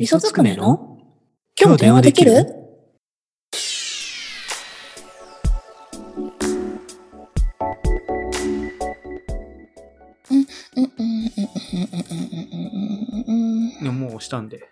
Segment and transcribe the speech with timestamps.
[0.00, 0.96] 味噌つくねの？
[1.60, 2.32] 今日電話できる？
[13.82, 14.62] いや、もう押したんで。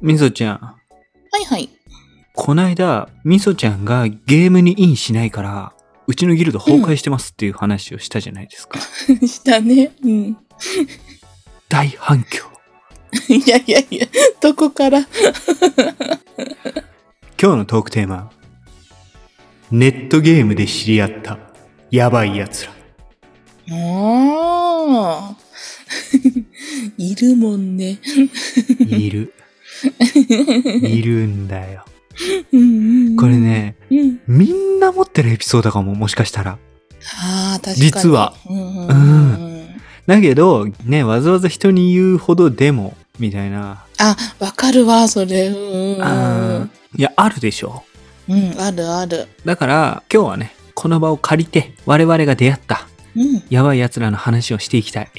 [0.00, 0.76] みそちゃん、は
[1.40, 1.70] いはい。
[2.34, 5.73] こないだ、みそちゃんがゲームにインしないから、
[6.06, 8.78] うちのギルド崩壊してますっていう話をしたじゃないですか。
[9.26, 9.92] したね。
[10.02, 10.36] うん。
[11.68, 12.44] 大反響。
[13.28, 14.06] いやいやいや、
[14.40, 15.00] どこから？
[17.40, 18.30] 今日のトークテーマ。
[19.70, 21.38] ネットゲームで知り合った
[21.90, 22.72] やばい奴ら。
[22.72, 22.76] あ
[25.32, 25.36] あ。
[26.98, 27.98] いるもんね。
[28.86, 29.32] いる。
[30.82, 31.84] いるんだよ。
[32.52, 33.36] うんうんこれ。
[33.36, 34.20] ね、うん。
[34.26, 36.58] みんな持ってるエピソードかも、もしかしたら。
[37.22, 37.76] ああ、確かに。
[37.76, 38.34] 実は。
[38.48, 39.80] うんうんうん。
[40.06, 43.84] だけど、ね、わざわざ人に言うほどでも、みたいな。
[43.98, 45.48] あ、わかるわ、それ。
[45.48, 47.84] うんいや、あるでしょ。
[48.28, 48.52] うん。
[48.52, 49.26] うん、あるある。
[49.44, 53.42] だから、今日はね、この場を借りて、我々が出会った、うん。
[53.50, 55.10] やばい奴らの話をしていきたい。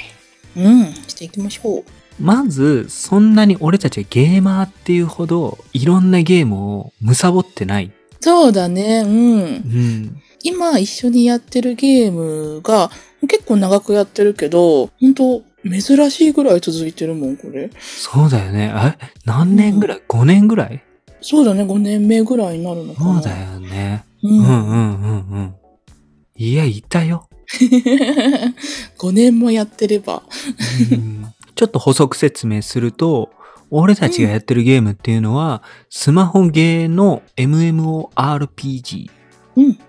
[0.58, 0.94] うん。
[0.94, 1.84] していきましょう。
[2.20, 7.92] まず、そんなに俺たちがゲーマーっていうほど、いろんなゲームを貪ってない。
[8.22, 9.04] そうだね。
[9.06, 9.40] うん。
[9.40, 10.22] うん。
[10.44, 12.90] 今一緒にやってるゲームが
[13.28, 17.70] 結構長くやってるけど、本当珍しいぐらい続いてるもん、これ。
[17.80, 18.72] そうだよね。
[18.76, 18.98] え？
[19.26, 20.84] 何年ぐらい ?5 年ぐらい？
[21.22, 23.22] そうだね、5年目ぐらいになるのかな。
[23.22, 24.06] そうだよね。
[24.24, 24.28] う。
[24.30, 25.56] うんんうんうんうん。
[26.38, 27.28] いや、いたよ。
[29.00, 30.24] 5年もやってれば。
[30.92, 31.26] うん
[31.56, 33.32] ちょっと補足説明すると、
[33.72, 39.10] 俺たちがやってるゲームっていうのは、スマホゲーの MMORPG、
[39.56, 39.80] うん。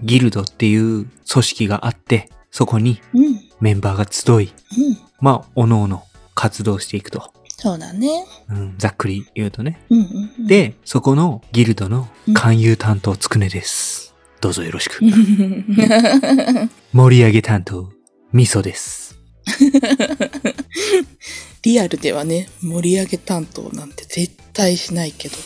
[0.00, 3.40] ギルドっていう組織があって、そこにうん。
[3.60, 4.98] メンバーが集い、うん。
[5.20, 7.32] まあ、おのおの活動していくと。
[7.60, 8.24] そうだね。
[8.48, 9.80] うん、ざっくり言うとね。
[9.90, 10.46] うんうんうん。
[10.46, 14.14] で、そこのギルドの勧誘担当つくねです。
[14.40, 15.00] どうぞよろしく。
[16.92, 17.90] 盛り上げ担当、
[18.32, 19.07] みそです。
[21.62, 25.36] リアルではね、盛り上げ担当なんて絶対しないけど、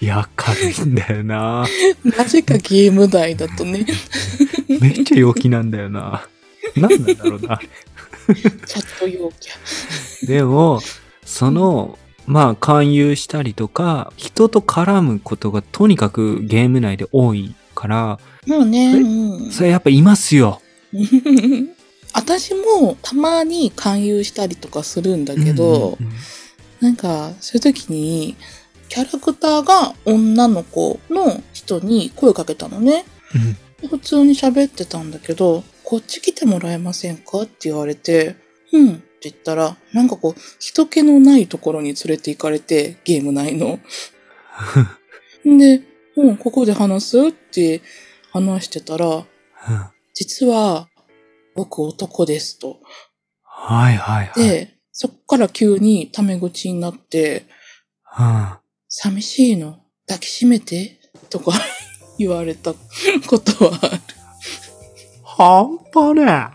[0.00, 1.66] いや、軽いんだよな。
[2.04, 3.86] なぜかゲーム内だとね、
[4.80, 6.26] めっちゃ陽気なんだよな。
[6.76, 7.60] なんなんだろうな。
[8.66, 10.26] チャット陽キャ。
[10.26, 10.80] でも、
[11.24, 19.50] その、まあ、勧誘したりとか、人と絡むことがとにかくゲーム内で多いから、もうね、えうん。
[19.50, 20.60] それやっぱいますよ。
[22.12, 26.12] 私もたまに勧誘したりとかするんだけど、うんうん
[26.82, 28.36] なんかそういう時に
[28.88, 33.04] キャラクターが女の子の人に声かけたのね。
[33.82, 33.88] うん。
[33.88, 37.42] 普通に喋ってたんだけど、こっち来てもらえませんか？
[37.42, 38.36] って言われて、
[38.72, 43.78] うんって言ったら、なんかこう、人気のないところに連れて行かれて、ゲーム内の。
[45.46, 45.82] で、
[46.16, 47.28] うん、ここで話す？
[47.28, 47.80] って
[48.32, 49.24] 話してたら、うん。
[50.14, 50.88] 実は、
[51.54, 52.80] 僕男ですと。
[53.44, 54.48] はいはいはい。
[54.48, 57.46] で、そっから急にタメ口になって、
[58.18, 58.48] うん
[58.88, 59.78] 寂しいの？
[60.06, 61.00] 抱きしめて？
[61.30, 61.52] とか
[62.18, 62.74] 言われた
[63.26, 64.00] ことはある。
[65.24, 66.48] 半端ね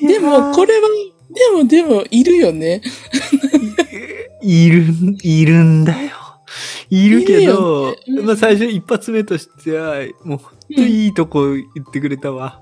[0.08, 0.88] でも、これは、
[1.30, 2.80] でもでも、いるよね。
[4.42, 4.84] いる、
[5.22, 6.07] いるんだよ。
[6.90, 12.60] いるけど、ねうんまあ最初一発目としては、もうほんといいとこ言ってくれたわ。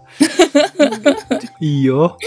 [1.61, 2.19] いいよ。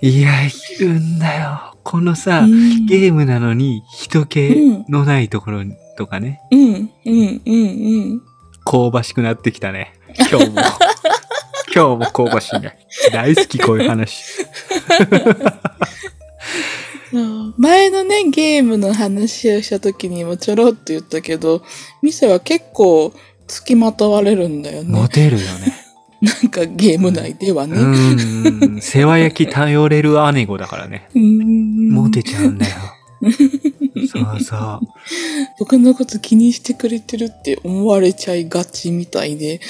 [0.00, 0.50] いや、い
[0.80, 1.74] るんだよ。
[1.84, 5.60] このさ、うんゲームなのに人気のないところ
[5.96, 7.50] とかね、うん、うん、うん、う
[8.16, 8.22] ん。
[8.64, 9.94] 香ばしくなってきたね。
[10.30, 10.62] 今日も。
[11.74, 12.78] 今日も香ばしいね。
[13.12, 14.22] 大好きこういう話。
[17.58, 21.62] 前のね、ゲームの話をした時にもちょろっと言ったけど、
[22.02, 23.12] 店は結構
[23.46, 24.90] 付きまとわれるんだよね。
[24.90, 25.76] モテるよね。
[26.22, 27.76] なんかゲーム内ではね。
[27.76, 28.80] うん。
[28.80, 31.08] 世話焼き頼れる姉子だからね。
[31.14, 32.76] うんモテちゃうんだよ。
[34.08, 34.80] そうそう。
[35.58, 39.60] 僕のこと気にしてくれてるって思われちゃいがちみたいで。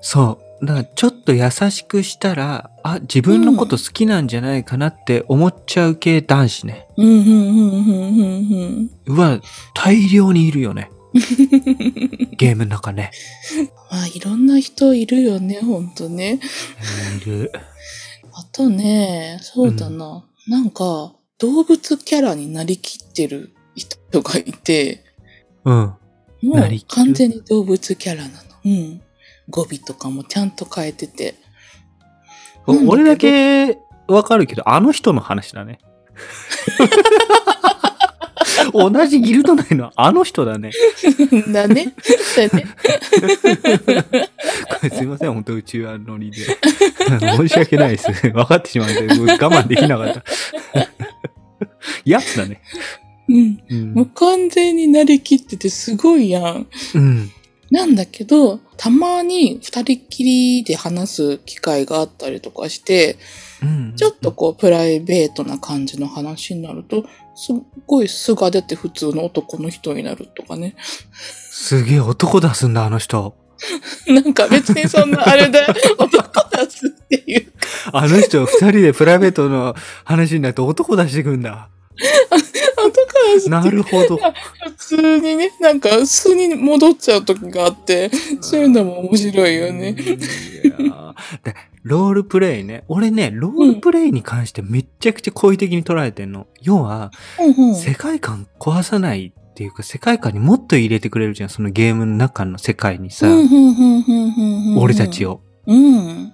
[0.00, 0.45] そう。
[0.62, 6.88] だからちょっと優しくしたら、あ、自分のこと好きなんじゃないかなって思っちゃう系男子ね。
[6.96, 9.40] うん、うん、うん、うん、うん、うわ、
[9.74, 10.90] 大量にいるよね。
[12.36, 13.10] ゲームの中ね。
[13.90, 16.40] まあ、いろんな人いるよね、ほんとね。
[17.22, 17.52] いる。
[18.32, 20.24] あとね、そうだな。
[20.48, 25.04] なんか、動物キャラになりきってる人がいて、
[25.64, 25.74] うん。
[26.42, 28.34] もう完全に動物キャラなの。
[28.64, 29.00] うん。
[29.48, 31.34] 語尾とかもちゃんと変えてて。
[32.66, 33.78] 俺だけ
[34.08, 35.78] わかるけど、あの人の話だね。
[38.72, 40.70] 同じギルド内のあの人だね。
[41.52, 41.94] だね。
[42.36, 42.66] だね。
[44.68, 46.38] これすいません、本当宇宙はノリで。
[47.36, 48.10] 申し訳ないです。
[48.12, 50.24] 分かってしまって、我慢できなかった。
[52.04, 52.60] やつだね。
[53.28, 53.58] うん。
[53.68, 56.66] うんもう完全になりきっててすごいやん。
[56.94, 57.30] うん。
[57.70, 63.18] なんだけど、たまに二人っきりで話す機会があったりとかして、
[63.62, 67.04] うんちょっとこうプライベートな感じの話になると、
[67.34, 70.76] すっごい素が出て普通の男の人になるとかね。
[71.12, 73.34] すげえ男出すんだ、あの人。
[74.06, 75.60] なんか別にそんなあれで
[75.96, 77.52] 男出すっていう
[77.92, 79.74] あの人、二人でプライベートの
[80.04, 81.70] 話になって男出してくんだ。
[82.76, 83.05] 男
[83.48, 84.16] なるほど。
[84.16, 89.90] 普通にね、なんか素に戻っちゃう時があって、そういうのも面白いよね。
[89.90, 92.84] いやーでロールプレイね。
[92.88, 96.48] 俺ね、ロールプレイに関してめっちゃくちゃ好意的に捉えてんの。
[96.60, 97.74] 要は、うんうん。
[97.76, 101.48] 世界観壊さないっていうか、世界観にもっと入れてくれるじゃん。
[101.48, 105.24] そのゲームの中の世界にさ、うんうんうんうんうんうん俺たち。
[105.26, 105.40] を。
[105.66, 106.32] うん。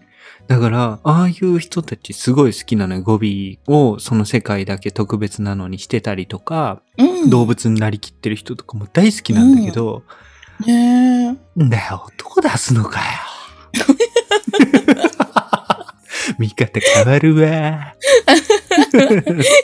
[0.53, 3.01] だから、ああいう人たちすごい好きなのよ。
[3.01, 7.31] 語尾をその世界だけ特別なのにしてたりとか、うん。
[7.31, 10.03] 動物になりきってる人とかも大好きなんだけど、
[10.67, 11.63] ねえ。
[11.65, 13.05] んだよ、男出すのかよ。
[16.39, 17.95] 見方変わるわ。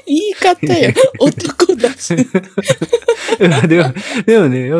[0.06, 0.94] 言い方よ。
[1.18, 2.16] 男出す。
[3.68, 3.92] でも、
[4.24, 4.70] でもね、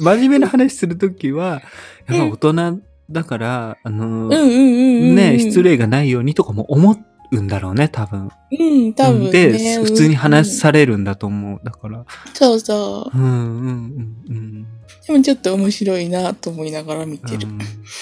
[0.00, 1.60] 真面目な話するときは、
[2.08, 4.28] やっぱ大人だから、あの。
[4.28, 5.62] ね、失。
[5.62, 6.96] 礼がないようにとかも思
[7.30, 8.28] うんだろうね、多分。
[8.50, 9.30] うん、多分ね。
[9.30, 11.60] で、うん普通に話されるんだと思う。
[11.64, 12.04] だから。
[12.34, 13.18] そうそう。
[13.18, 14.66] うん、うん、うん、うん。
[15.06, 17.48] でもちょっと面白いなと思いながら見てる。
[17.48, 17.58] うん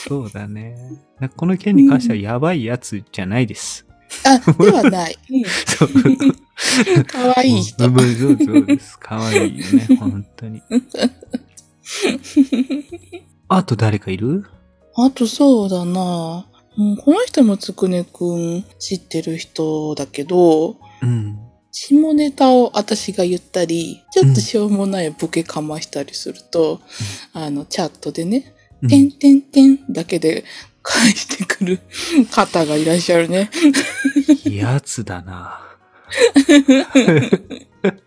[0.09, 0.77] そうだね。
[1.37, 3.87] この件に関してはやばいやつじゃないです。
[4.25, 5.17] あ、ではない。
[5.31, 5.45] うん。
[5.67, 7.05] そう。
[7.05, 7.87] かわいい人。
[7.87, 8.99] うんそうそうです。
[8.99, 10.63] かわいいよね、本当に。
[13.49, 14.45] あと誰かいる？
[14.97, 16.47] あとそうだな
[16.79, 21.39] うん、この人もつくねくん知ってる人だけど、うん。
[21.73, 26.81] 下ネタを私が言ったり、ちょっとしょうもないボケかましたりすると、
[27.33, 30.45] あの、チャットでね、うんてんてんてんだけで
[30.83, 31.81] 返してくる
[32.31, 33.51] 方がいらっしゃるね。
[34.45, 35.61] やつだな。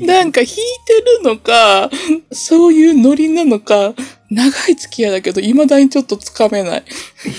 [0.00, 1.90] なんか弾いてるのか、
[2.32, 3.94] そういうノリなのか、
[4.30, 6.84] 長い付き合いだけど、未だにちょっとつかめない。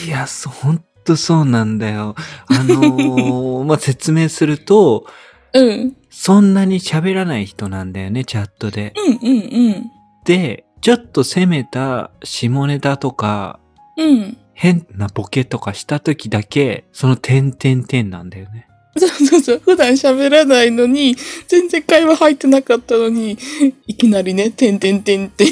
[0.06, 2.16] いや、そほんとそうなんだよ。
[2.48, 5.06] あのー まあ、説明すると、
[5.54, 5.96] うん。
[6.10, 8.94] そんなに喋らない人なんだよね、チャットで。
[8.96, 9.92] うんうんうん。
[10.26, 13.60] で、ちょっと攻めた下ネタとか、
[13.98, 14.38] うん。
[14.54, 18.68] 変なボケとかした時だけ、その点々点なんだよね。
[18.98, 19.62] そうそうそう。
[19.64, 21.16] 普段喋らないのに、
[21.48, 23.38] 全然会話入ってなかったのに、
[23.88, 25.46] いきなりね、てんてんてんって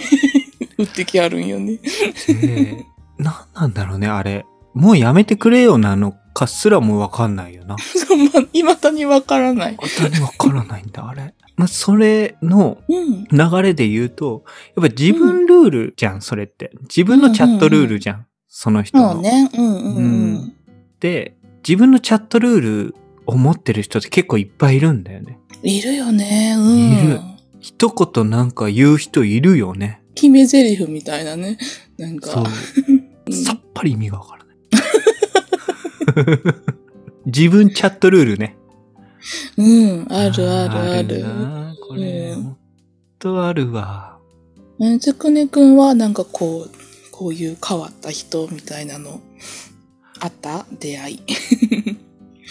[0.77, 1.79] 打ってきあるんよね。
[2.27, 2.85] で、
[3.17, 4.45] なんなんだろうね、あれ。
[4.73, 7.77] もうやめてくれよなのかすらもわかんないよな。
[7.77, 9.75] そう、まあ、未だにわからない。
[9.75, 11.33] 本当にわからないんだ、あれ。
[11.57, 13.25] まあ、それのうん。
[13.25, 14.43] 流れで言うと、
[14.75, 16.71] やっぱ自分ルールじゃん、それって。
[16.83, 19.13] 自分のチャットルールじゃん、その人の。
[19.13, 19.49] そうね。
[19.53, 20.53] うんうんうん。
[20.99, 21.35] で、
[21.67, 25.39] 自分のチャットルールを持ってる人って結構いっぱいいるんだよね。
[25.63, 26.55] いるよね。
[26.57, 27.09] うん。
[27.09, 27.19] いる
[27.59, 30.01] 一言なんか言う人いるよね。
[30.15, 31.57] 決め台詞みたいなね。
[31.97, 32.31] なんか。
[32.31, 32.43] そう。
[32.87, 34.55] うんさっぱり意味がわからない。
[37.27, 38.57] 自分チャットルールね。
[39.57, 40.07] うん。
[40.09, 41.21] あるあるある。
[41.23, 42.57] なこれ、うんほん
[43.19, 44.17] とあるわ。
[44.79, 46.71] うんつくねくんはなんかこう、
[47.11, 49.21] こういう変わった人みたいなの、
[50.19, 50.65] あった？
[50.79, 51.19] 出会い。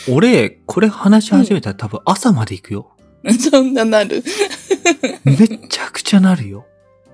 [0.09, 2.91] 俺、これ話し始めたら多分朝まで行くよ。
[3.51, 4.25] そんななる。
[5.25, 6.67] めちゃくちゃなるよ。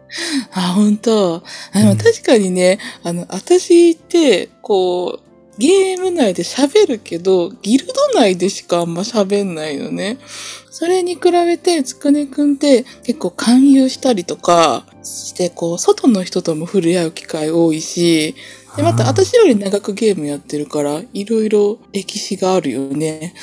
[0.52, 5.26] あ、本当あでうんも確かにね、あの、私って、こう、
[5.58, 10.18] ゲーム内で喋るけど、ギルド内でしかあんま喋んないのね。
[10.70, 18.34] それに比べて、つくねくんって結構勧誘したりとかして、こう、外の人とも触れ合う機会多いし、
[18.76, 23.34] で、また私より長くゲームやってるから、いろいろ歴史があるよね。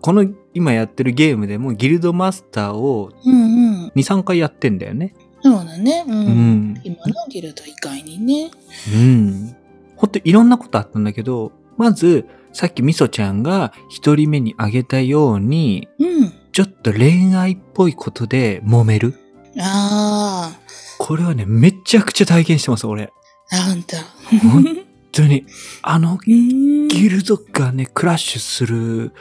[0.00, 3.86] この今やってるゲームでもギルドマスターをうんうん。
[3.88, 5.14] 2、3回やってんだよね。
[5.42, 6.04] そうだね。
[6.06, 6.14] うん。
[6.14, 6.80] うん。
[6.84, 8.50] 今のギルド以外にね。
[8.94, 9.56] うん。
[9.96, 16.32] ほんといろんなことあったんだけど、まず、さっきみそちゃんが一人目にあげたように、うん。
[16.52, 19.14] ちょっと恋愛っぽいことで揉める。
[19.58, 20.58] あ
[20.98, 23.12] これはね、めちゃくちゃ体験してます、俺。
[23.50, 23.98] あ、なんだ。
[24.42, 24.64] 本
[25.12, 25.44] 当に。
[25.82, 29.12] あの、ギルドがね、クラッシュする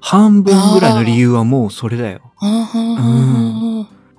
[0.00, 2.32] 半分ぐらいの理由はもうそれだよ。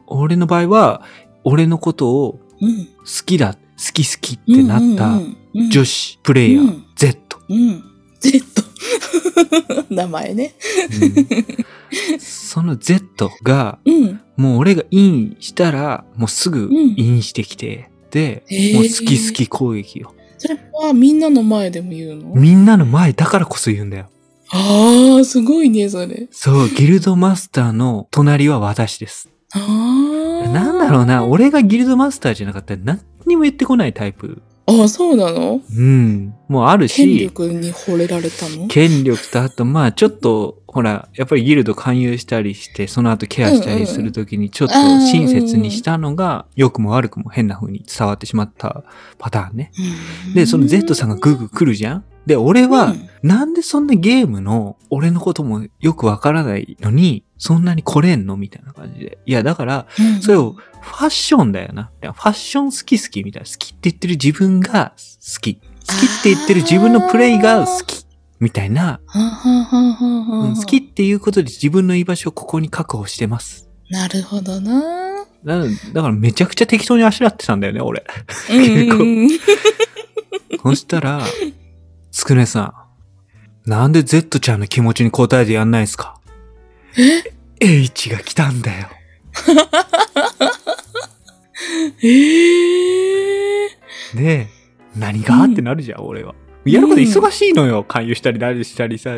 [0.08, 1.02] 俺の場合は、
[1.44, 2.86] 俺のことをうん。
[2.86, 3.60] 好きだ、好
[3.94, 5.20] き好きってなった
[5.72, 7.38] 女子プレイヤー、うん Z。
[7.50, 7.84] うん。
[8.22, 8.44] Z。
[9.90, 10.54] 名前ね。
[11.02, 11.44] うん
[12.20, 14.22] その Z が、うん。
[14.38, 17.90] もう俺がインしたら、もうすぐうんインしてきて、
[18.20, 20.14] もう好き好き攻撃よ。
[20.38, 22.36] それはみんなの前でも言うの？
[22.36, 24.10] みんなの前だからこそ言うんだよ。
[24.52, 26.28] ああ、すごいね、それ。
[26.32, 29.30] そう、ギルドマスターの隣は私です。
[29.54, 30.50] ああ。
[30.50, 34.42] なんだろうな、俺がギルドマスターじゃなかったら何にも言ってこないタイプ。
[34.66, 35.60] ああ、そうなの？
[35.76, 36.34] うん。
[36.48, 38.68] もうあるし、権力に惚れられたの？
[38.68, 48.84] 権力とあと、まあちょっと、ほら、やっぱりギルド勧誘したりして、その後ケアしたりするときに、ちょっと親切にしたのが、良くも悪くも変な風に伝わってしまった
[49.18, 49.72] パターンね。
[50.28, 50.34] うん。
[50.34, 52.06] で、その Z さんがグーグー来るじゃん？
[52.26, 59.18] で、俺は、うんなんでそんなゲームの、俺のこともよくわからないのに、そんなに来れんのみたいな感じで。
[59.26, 61.90] いや、だから、うんそれを、ファッションだよな。
[62.02, 63.50] ファッション好き好きみたいな。
[63.50, 65.56] 好きって言ってる自分が好き。
[65.56, 68.06] 好きって言ってる自分のプレイが好き。
[68.42, 73.70] みたいな、好きっていうことで自分の居場所をここに確保してます。
[73.90, 75.26] なるほどな。
[75.46, 75.60] だ
[75.94, 78.04] だからめちゃくちゃ適当にあしらってたんだよね、俺。
[78.52, 78.90] 結
[80.58, 81.22] 構そしたら、
[82.14, 82.88] つくねさ
[83.66, 86.20] ん、なんで Z ちゃんの気持ちに応えてやんないんすか？
[86.98, 87.24] え
[87.60, 88.88] ?H が来たんだよ。
[92.04, 93.70] ええ
[94.16, 94.48] で、
[94.96, 96.36] 何がってなるじゃん、俺は。
[96.66, 97.84] やること忙しいのよ。
[97.84, 99.16] 勧誘したり何したりさ。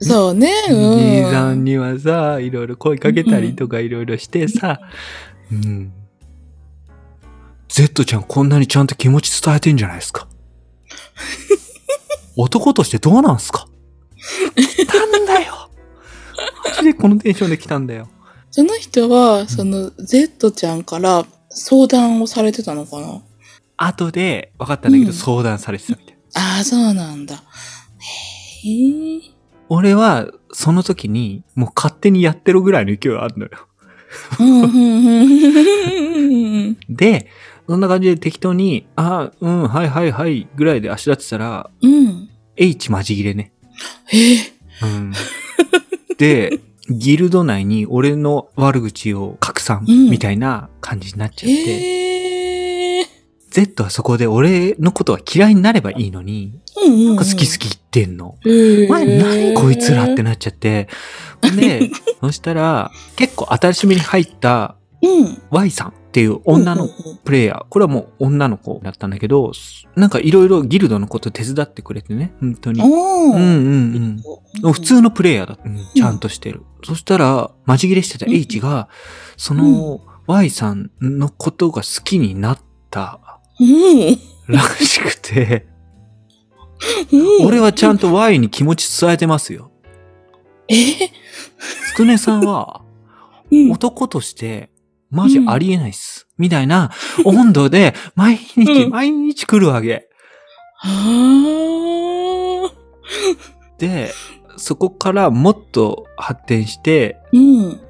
[0.00, 0.52] そうね。
[0.68, 0.98] うん。
[0.98, 4.80] 兄さんにはさ、いろいろ声かけたりとかいろいろしてさ。
[5.50, 5.92] うん。
[7.68, 10.26] Z ちゃんこんなにちゃんと気持ち伝えてんじゃないですか。
[12.36, 13.66] 男としてどうなんすか？
[14.56, 15.70] 来たんだよ。
[16.64, 18.08] マジでこのテンションで来たんだよ。
[18.50, 23.22] その人は、その、Z ちゃんから相談をされてたのかな？
[23.76, 26.16] 後で分かったんだけどうん相談されてたみたい。
[26.34, 27.36] ああ、そうなんだ。
[27.36, 27.38] へ
[29.16, 29.20] え。
[29.68, 33.50] 俺はその時にもう勝手にやってるぐらいの勢いがあるのよ。
[34.38, 34.72] うん、うん、
[36.26, 36.76] うん。
[36.90, 37.28] で、
[37.68, 42.28] そんな感じで適当に、ああ、うん、はいはいはい、ぐらいであしらってたら、うん。
[42.56, 43.52] H マジ切れね。
[44.12, 44.34] え？
[44.34, 44.52] え。
[44.82, 45.12] うん。
[46.18, 53.06] で、ギルド内に俺の悪口を拡散うんみたいな感じになっちゃって、ええ。
[53.50, 57.16] Z はそこで俺のことは嫌いになればいいのに、うん、うん。
[57.16, 58.38] 好き好き言ってんの。
[58.42, 60.88] きお前何こいつらってなっちゃって。
[61.56, 61.90] で、
[62.20, 65.42] そしたら結構新しめに入ったうん。
[65.50, 66.90] Y さんっていう女の
[67.24, 67.66] プレイヤー。
[67.70, 69.52] これはもう女の子だったんだけど、
[69.96, 72.82] なんかいろいろギルドのこと手伝ってくれてね、本当に。
[72.82, 72.88] おう
[73.30, 74.22] んーうん
[74.62, 74.72] うん。
[74.74, 75.64] 普通のプレイヤーだった。
[75.64, 76.64] うんちゃんとしてる。
[76.84, 78.90] そしたら、マジ切れしてた H が、
[79.38, 82.58] その Y さんのことが好きになっ
[82.90, 84.18] たうん。
[84.54, 85.66] らしくて、
[87.10, 87.46] うん。
[87.46, 89.70] 俺はちゃんと Y に気持ち伝えてますよ。
[90.68, 90.74] え？
[91.88, 92.82] つくねさんは、
[93.50, 93.72] うん。
[93.72, 94.68] 男として、
[95.12, 96.26] マジありえないっす。
[96.38, 96.90] みたいな
[97.24, 100.08] 温度で、 毎日、うん毎日来るわけ。
[103.78, 104.12] で、
[104.56, 107.80] そこからもっと発展して、うん。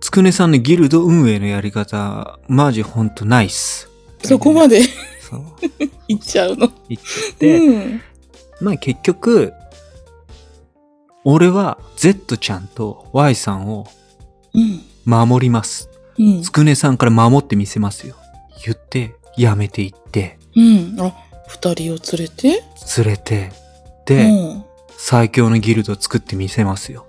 [0.00, 3.88] つくねさんのギルド運営のやり方、マジほんとナイス。
[4.22, 4.82] そこまで
[5.20, 5.42] そう。
[6.08, 6.70] 行っちゃうの？
[6.88, 8.00] 言っちゃって、うん。
[8.60, 9.52] まあ結局、
[11.24, 13.86] 俺は Z ちゃんと Y さんを
[14.54, 14.80] うん。
[15.04, 15.90] 守ります。
[16.18, 16.50] うんつ。
[16.50, 18.16] くねさんから守ってみせますよ。
[18.64, 20.96] 言って、やめていって、うん。
[21.00, 21.12] あ、
[21.48, 22.62] 二人を連れて？
[22.98, 24.64] 連れて、うで、ん。
[24.96, 27.06] 最強のギルドを作ってみせますよ。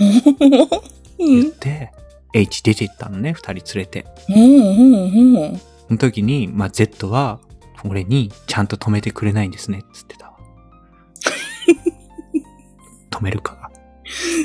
[0.00, 1.42] うん。
[1.42, 1.92] 言って、
[2.32, 4.06] H 出て行ったのね、二人連れて。
[4.28, 4.36] うん。
[4.36, 5.38] うん。
[5.38, 5.58] うん。
[5.58, 7.40] その時に、まあ、Z は、
[7.84, 10.38] 俺にちゃんと止めてくれないんですね、つってたわ。
[13.10, 13.63] 止めるか。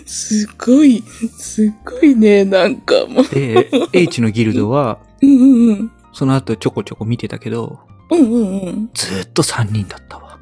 [0.05, 1.03] すごい、
[1.37, 3.27] すごいね、なんかもう。
[3.27, 5.91] で、H のギルドは、うんうんうん。
[6.13, 7.79] その後ちょこちょこ見てたけど、
[8.11, 8.89] うんうんうん。
[8.93, 10.39] ずーっと3人だったわ。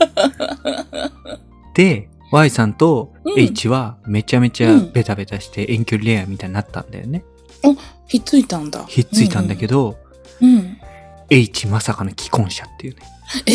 [1.74, 7.24] で、Y さんとうん H はめちゃめちゃベタベタして遠距離恋愛みたいになったんだよね。
[8.06, 8.84] ひっついたんだ。
[8.86, 9.96] ひっついたんだけど、
[10.40, 10.46] ど。
[10.46, 10.78] うん。
[11.28, 13.00] H まさかの既婚者っていうね。
[13.46, 13.52] え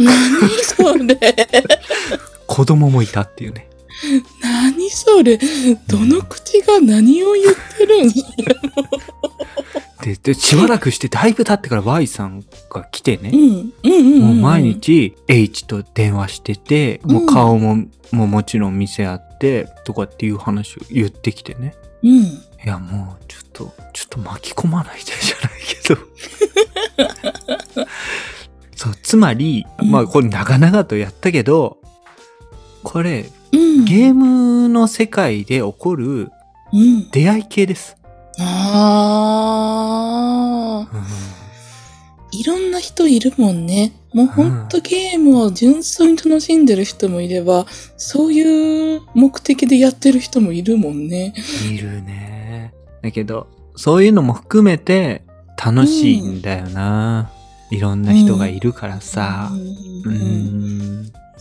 [0.00, 1.18] ー、何それ。
[2.46, 3.68] 子供もいたっていうね。
[4.42, 5.38] 何それ？
[5.86, 8.10] どの口が何を言ってるん？
[8.10, 8.16] そ
[10.04, 13.30] れで、で、しばらくしてだいぶ経ってから Y さんが来てね。
[13.32, 13.40] うん。
[13.40, 14.20] うんうんうん。
[14.20, 14.62] もう毎。
[14.64, 17.76] 日 H と電話してて、もう顔も、
[18.10, 21.74] もうもちろん見せ合って、とかっていう話を言ってきてね。
[22.02, 22.10] うん。
[22.18, 27.86] いや、もう、ちょっと、ちょっと巻き込まないでじゃないけど。
[28.76, 31.78] そう、つまり、まあ、これ長々とやったけど、
[32.82, 33.41] これ、うん。
[33.84, 36.30] ゲームの世界で起こる
[36.72, 37.10] うん。
[37.10, 37.96] 出会い系です。
[38.38, 38.42] あ
[40.88, 40.94] あ。
[40.94, 41.02] うん
[42.34, 43.92] いろんな人いるもんね。
[44.14, 47.66] もうほんとゲームを純粋に楽しんでる人もいれば、
[47.98, 51.34] そういう目的でやってる人もいるもんね。
[51.70, 52.72] いるね。
[53.02, 55.22] だけど、そういうのも含めて
[55.62, 57.30] 楽しいんだよな。
[57.70, 59.50] いろんな人がいるからさ。
[59.52, 60.71] ううんん。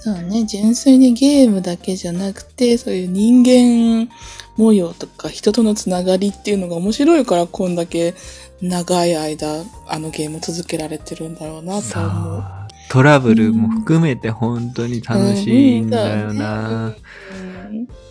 [0.04, 4.12] そうね、純粋にゲームだけじゃなくて、そういう人間
[4.58, 8.16] 模様とか人とのつながりっていうのが面白いから、こんだけ
[8.64, 12.40] 長い間、あのゲーム続けられてるんだろうなとさ思う。
[12.42, 16.88] あ、トラブルも含めて本当に楽しいんだよな。
[16.88, 16.96] うん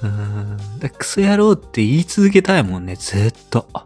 [0.03, 0.57] うん。
[0.79, 3.67] だクソ野郎って言い続けたいもんね、ずっと。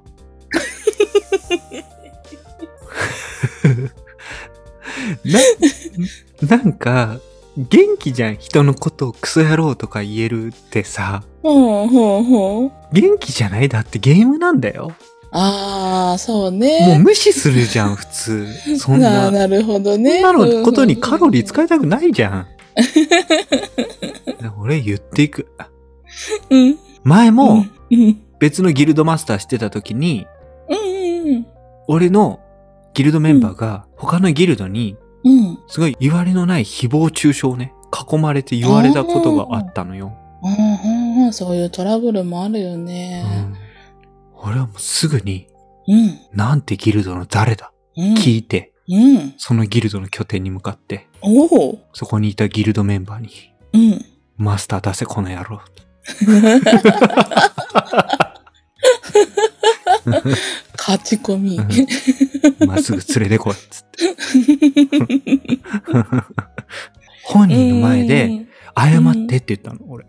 [5.24, 7.18] な、なんか、
[7.56, 8.36] 元気じゃん。
[8.36, 11.22] 人のことをクソ野郎とか言えるってさ。
[11.42, 12.72] ほうほうほう。
[12.92, 13.68] 元気じゃない？
[13.68, 14.92] だってゲームなんだよ。
[15.30, 16.98] ああ、そうもうね。
[17.02, 18.78] 無視するじゃん、普通。
[18.78, 19.30] そんな。
[19.30, 20.20] ななるほどそね。
[20.20, 21.64] んなのことにカロリー使い。
[21.66, 22.46] いたくないじゃん。
[24.60, 25.48] 俺言っていく。
[26.50, 26.78] うん。
[27.02, 28.20] 前もうん、うん。
[28.38, 30.26] 別のギルドマスターしてた時に、
[30.68, 31.46] うんうん
[31.86, 32.40] 俺の
[32.94, 34.96] ギルドメンバーが他のギルドに
[35.68, 37.72] すごい言われのない誹謗中傷をね、
[38.10, 40.12] 囲まれて言われたことがあったのよ。
[40.42, 40.56] うんう
[41.22, 41.32] んうん。
[41.32, 43.22] そういうトラブルもあるようね。
[43.22, 43.56] ん、
[44.36, 45.46] 俺はもうすぐに、
[45.88, 46.18] うん。
[46.32, 48.14] なんてギルドの誰だ、うん。
[48.14, 49.34] 聞いて、うん。
[49.38, 51.08] そのギルドの拠点に向かって。
[51.94, 53.30] そこにいたギルドメンバーに、
[53.72, 54.04] うん。
[54.36, 55.60] マスター出せこの野郎。
[60.76, 61.58] 勝ち込み。
[62.66, 63.98] まっすぐ連れてこいっつって。
[67.24, 70.06] 本人の前で、謝ってって言ったの、俺。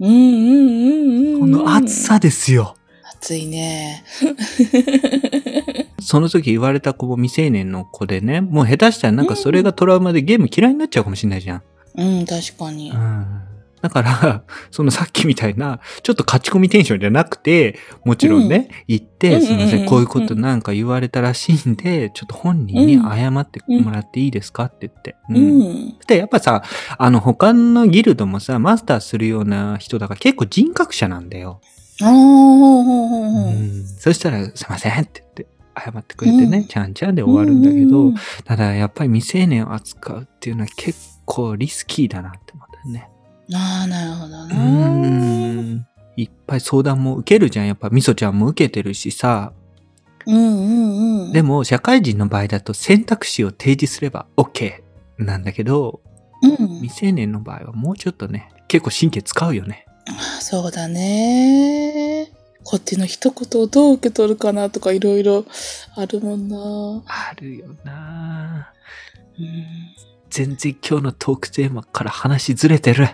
[0.00, 1.40] うんうんうんうん。
[1.40, 1.94] この暑。
[1.94, 2.74] さですよ。
[3.16, 4.04] 暑いね。
[6.00, 11.62] その時言われた子も未成年の子でね、もう下手したらなんかそれがトラウマでゲーム嫌いになっちゃうかもしれないじゃん。
[11.96, 12.94] うん、確かにう。
[12.94, 13.26] ん。
[13.82, 25.16] だから、 そのさっきみたいな、ちょっと勝ち込みテンションじゃなくて、もちろんね、行って、うんすいません、うんうんうんこういうことなんか言われたらしいんで、ちょっと本人に謝ってもらっていいですかって言って。
[25.28, 25.94] ううんん。
[26.06, 26.62] で、やっぱさ、
[26.96, 31.60] あの、他のギルドもさ、マスターするような人だから結構人格者なんだよ。
[32.02, 38.14] ああ、ほうんそしたら、すいませんって言って、謝ってくれてね、うんちゃんちゃんで終わるんだけど、うん
[38.44, 43.09] ただやっぱり未成年を扱うっていうのは結構リスキーだなって思ったよね。
[43.54, 44.88] ああ、なるほどうーな。
[45.62, 45.86] ん。
[46.16, 47.66] いっぱい相談も受けるじゃん。
[47.66, 49.52] やっぱみそちゃんも受けてるしさ。
[50.26, 51.32] うんうんうん。
[51.32, 54.82] でも、社会人の場合だと選択肢を提示すれば OK
[55.18, 56.00] なんだけど、
[56.42, 56.88] うん未。
[56.90, 59.86] 成年の場合はもうちょっとね、結構神経使うよね。
[60.40, 62.30] そうだね。
[62.64, 65.44] こっちの一言をどう受け取るかなとかいろいろ
[65.96, 66.56] あるもんな。
[67.06, 68.72] あるよな
[69.38, 69.64] うん
[70.30, 73.08] 全然今日のトークテーマから話ずれてる。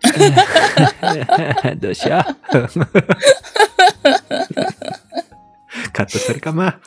[1.78, 2.22] どうしよう。
[5.92, 6.78] カットするかま。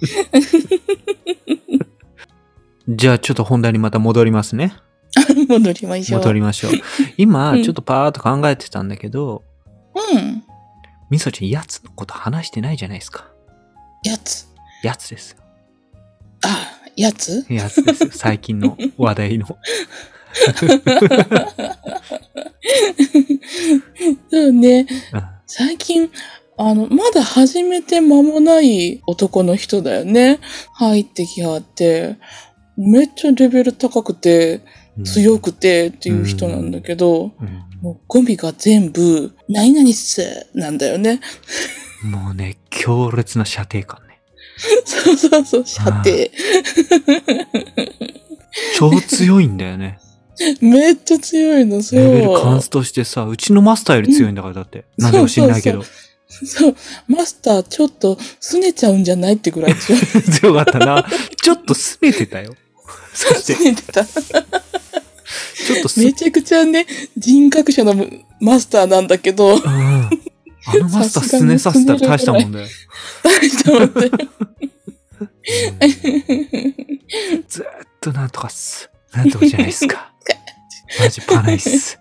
[2.88, 4.74] じゃあちょっと本題にまた戻りますね。
[5.48, 6.20] 戻りましょう。
[6.20, 6.72] 戻りましょう。
[7.16, 9.44] 今、うんちょっとパーっと考えてたんだけど、
[9.94, 10.42] うん。
[11.08, 13.30] みそちゃん、やつのこと話してないじゃないですか。
[14.04, 14.46] やつ。
[14.82, 15.38] やつですよ。
[16.44, 17.44] あ、やつ？
[17.48, 18.10] やつですよ。
[18.14, 19.46] 最近の話題の。
[24.30, 24.86] そうね。
[25.12, 25.22] うん
[25.52, 26.08] 最近、
[26.56, 30.38] あの、まだ始めて間もない男の人だよね。
[30.74, 32.18] 入ってきはって、
[32.76, 34.60] めっちゃレベル高くて、
[35.04, 41.20] 強くてっていう人なんだけど、うんもう語尾が全部、何々っす、なんだよね。
[42.04, 44.09] もうね、強烈な射程感ね。
[44.84, 46.10] そうそうそう、射程。
[48.76, 49.98] 超強いんだよね。
[50.60, 52.00] めっちゃ強いの、そう。
[52.00, 54.84] レベルカンストしてさ、うちのマスターより強いんだから、だって。
[54.98, 55.82] うんなんでか知んないけど。
[56.28, 56.76] そう、
[57.08, 60.00] マスターちょっと拗ねちゃうんじゃないってぐらい強い。
[60.40, 61.06] 強かったな。
[61.42, 62.54] ちょっと拗ねてたよ。
[63.12, 64.04] そして拗、ねてた。
[64.04, 67.94] ちょっとす、めちゃくちゃね、人格者の
[68.40, 69.60] マスターなんだけど、うん。
[70.66, 72.66] あのマスターすねさせたら大したもんだよ。
[73.64, 74.28] ちょっと待って
[77.48, 77.66] ずーっ
[78.00, 78.90] となんとかっす。
[79.12, 80.12] なんとかじゃないっすか。
[80.98, 81.98] マジパないっす。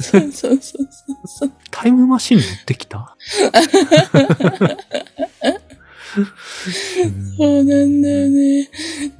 [0.00, 0.88] そうそうそうそう
[1.26, 1.52] そう。
[1.70, 3.16] タイムマシン乗ってきた？
[7.38, 8.68] そうなんだよね。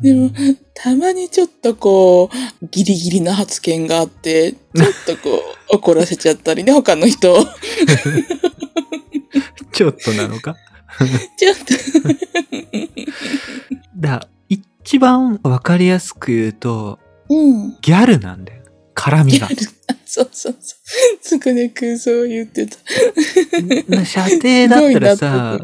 [0.03, 0.31] でも、
[0.75, 2.29] たまにちょっとこ
[2.63, 7.47] う、ギリギリな発言があって、ちょっとこう、怒らせちゃったりね、他の人を。
[9.73, 10.57] ちょっとなのか？
[11.39, 11.65] ちょっと、
[13.97, 16.99] だ一番わかりやすく言うと、
[17.31, 17.77] うん。
[17.81, 18.63] ギャルなんだよ。
[18.95, 19.49] 絡みが。
[20.05, 20.79] そうそうそう。
[21.23, 22.77] つくねくんそう言ってた。
[24.05, 25.59] 射程だったらさ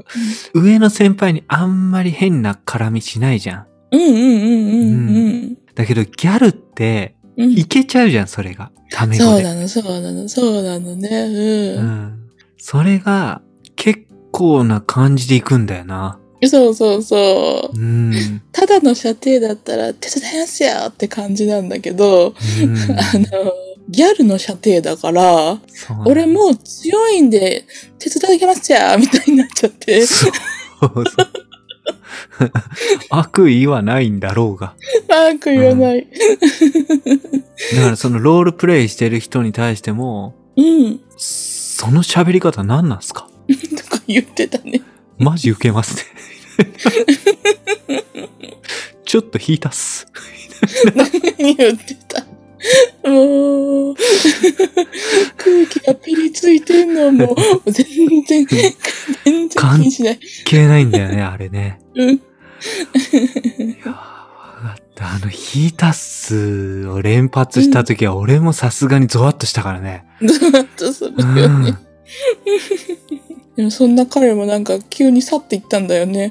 [0.54, 3.66] 上の先輩にあんまり変な絡みしないじゃん。
[3.92, 7.52] うんうんうんうんうんだけどギャルって、うん。
[7.52, 8.72] いけちゃうじゃん、それが。
[8.90, 9.30] タメ語で。
[9.30, 11.08] そうなの、そうなの、そうなのね。
[11.10, 11.86] ううん。
[11.86, 12.18] ん。
[12.56, 13.42] それが、
[13.78, 14.00] 結
[14.32, 16.18] 構な感じでいくんだよな。
[16.44, 17.78] そうそうそう。
[17.78, 18.42] うん。
[18.52, 23.52] ただの射程だったら手伝いますよって感じなんだけど、うんあの、
[23.88, 25.58] ギャルの射程だから、
[26.04, 27.64] 俺もう強いんで
[27.98, 30.06] 手伝いますよみたいになっちゃって。
[30.06, 30.32] そう
[30.80, 31.28] そう。
[33.10, 34.74] 悪意はないんだろうが。
[35.10, 36.06] あーく言わない。
[37.76, 41.00] だからそのロールプレイしてる人に対しても、うん。
[41.16, 43.28] その喋り方何なんすか？
[43.48, 44.82] とか言ってたね。
[45.18, 46.02] マジ受けますね。
[49.04, 50.06] ちょっと引いたっす。
[51.38, 52.24] 言ってた？
[53.08, 53.94] もう、
[55.36, 57.86] 空気がピリついてんのも、全
[58.24, 60.18] 然、全然気にしない。
[60.44, 61.80] 消えないんだよね、あれね。
[61.94, 62.10] うん。
[62.10, 62.20] い
[63.84, 65.08] やー、わかった。
[65.12, 70.04] あの、引いたっすを連発した時は、俺もさすがにゾワッとしたからね。
[70.20, 70.40] ずっ
[70.76, 71.70] とするうよね。
[71.70, 71.78] ん。
[73.58, 76.30] でもそんな彼もなんか急に去っていったんだよね。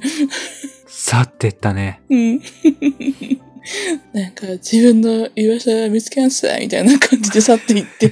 [0.87, 1.99] 去ってったね。
[2.09, 2.39] うん。
[4.15, 8.11] なんか自分の居場所見つけなさいみたいな感じで去っていって。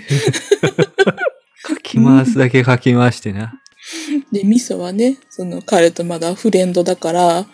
[1.63, 3.53] かき回すだけかき回してな。
[4.33, 7.47] で、ミソはね、その彼とまだフレンドだから、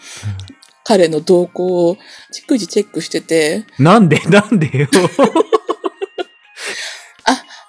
[0.83, 1.97] 彼の動向を
[2.33, 4.19] 逐次チェックしてて、なんで？
[4.29, 4.87] なんでよ。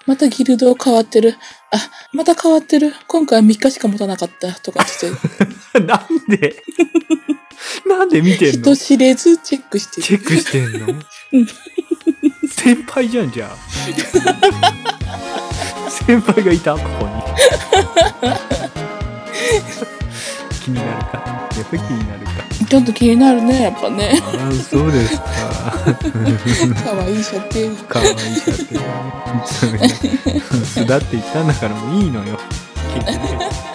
[0.05, 1.35] またギルド変わってる。
[1.71, 1.77] あ、
[2.11, 2.93] また変わってる。
[3.07, 4.51] 今回は3日しか持たなかった。
[4.53, 5.09] とかって
[5.79, 6.61] なんで？
[7.87, 8.73] なんで見てんの？
[8.73, 10.03] 人知れずチェックしてる。
[10.03, 10.87] チェックしてんの？
[10.87, 11.01] うん
[12.49, 13.57] 先輩じゃん、じゃあ。
[15.89, 17.23] 先輩がいたここに。
[20.63, 21.49] 気になるか？
[21.57, 22.31] やっぱり気になるか？
[22.73, 24.19] ちょっと気になるね、やっぱね。
[24.19, 25.23] ああ、そうですか。
[26.83, 27.75] 可愛い射程。
[27.87, 28.53] かわいいシャ
[29.45, 30.65] ツ。
[30.81, 32.39] 巣だって言ったんだからもういいのよ。
[32.95, 33.72] 結局ね